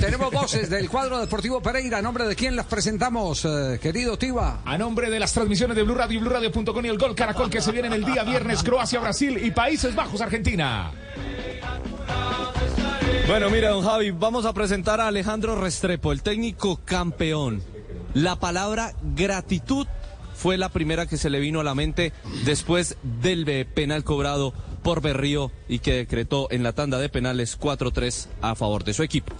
[0.00, 1.98] Tenemos voces del cuadro deportivo Pereira.
[1.98, 4.60] ¿A nombre de quién las presentamos, eh, querido Tiba?
[4.64, 7.60] A nombre de las transmisiones de Blue Radio y BlueRadio.com y el Gol Caracol que
[7.60, 10.90] se vienen el día viernes, Croacia, Brasil y Países Bajos, Argentina.
[13.26, 17.62] Bueno, mira, don Javi, vamos a presentar a Alejandro Restrepo, el técnico campeón.
[18.14, 19.86] La palabra gratitud
[20.34, 22.12] fue la primera que se le vino a la mente
[22.44, 28.26] después del penal cobrado por Berrío y que decretó en la tanda de penales 4-3
[28.40, 29.34] a favor de su equipo.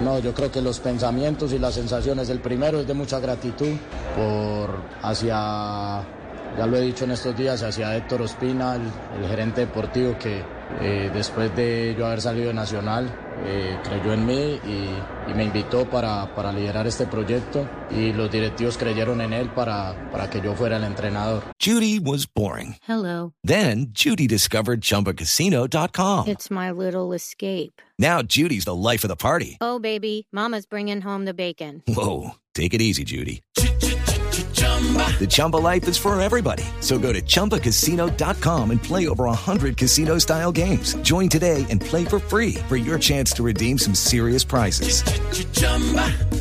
[0.00, 3.76] No, yo creo que los pensamientos y las sensaciones, el primero es de mucha gratitud
[4.16, 4.70] por
[5.02, 6.02] hacia,
[6.58, 8.82] ya lo he dicho en estos días, hacia Héctor Ospina, el,
[9.20, 10.42] el gerente deportivo que
[10.80, 13.10] eh, después de yo haber salido de Nacional,
[13.44, 18.30] eh, creyó en mí y, y me invitó para, para, liderar este proyecto y los
[18.30, 21.42] directivos creyeron en él para, para que yo fuera el entrenador.
[21.58, 22.76] Judy was boring.
[22.86, 23.32] Hello.
[23.42, 26.28] Then Judy discovered chumbacasino.com.
[26.28, 27.80] It's my little escape.
[27.98, 29.58] Now Judy's the life of the party.
[29.60, 31.82] Oh, baby, mama's bringing home the bacon.
[31.88, 33.42] Whoa, take it easy, Judy.
[35.20, 36.64] The Chumba life is for everybody.
[36.80, 40.94] So go to ChumbaCasino.com and play over 100 casino style games.
[41.02, 45.04] Join today and play for free for your chance to redeem some serious prizes.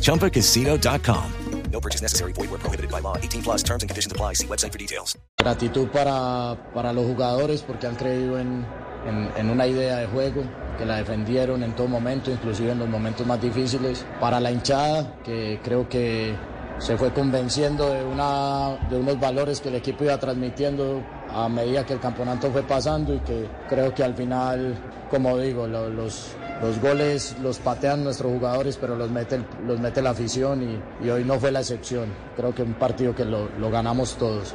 [0.00, 1.32] ChumbaCasino.com.
[1.72, 2.32] No purchase necessary.
[2.32, 3.16] Void where prohibited by law.
[3.16, 4.34] 18 plus terms and conditions apply.
[4.34, 5.16] See website for details.
[5.38, 8.66] Gratitud para, para los jugadores porque han creído en,
[9.06, 10.42] en, en una idea de juego
[10.78, 14.04] que la defendieron en todo momento, inclusive en los momentos más difíciles.
[14.18, 16.34] Para la hinchada, que creo que
[16.80, 21.84] se fue convenciendo de, una, de unos valores que el equipo iba transmitiendo a medida
[21.84, 24.74] que el campeonato fue pasando y que creo que al final,
[25.10, 30.00] como digo, lo, los, los goles los patean nuestros jugadores, pero los mete, los mete
[30.00, 32.06] la afición y, hoy no fue la excepción.
[32.34, 34.54] Creo que un partido que lo ganamos todos.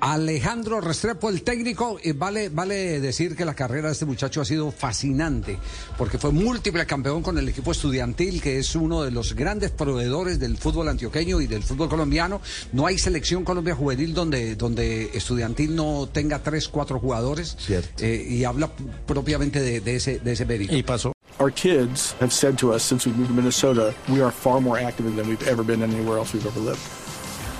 [0.00, 4.44] Alejandro Restrepo, el técnico, y vale, vale decir que la carrera de este muchacho ha
[4.44, 5.58] sido fascinante,
[5.98, 10.38] porque fue múltiple campeón con el equipo estudiantil, que es uno de los grandes proveedores
[10.40, 12.40] del fútbol antioqueño y del fútbol colombiano.
[12.72, 17.56] No hay selección Colombia juvenil donde, donde estudiantil no tenga tres, cuatro jugadores.
[17.98, 18.70] Eh, y habla
[19.06, 20.74] propiamente de, de, ese, de ese mérito.
[20.74, 21.12] Y pasó.
[21.38, 24.78] Our kids have said to us since we moved to Minnesota, we are far more
[24.78, 26.80] active than we've ever been anywhere else we've ever lived.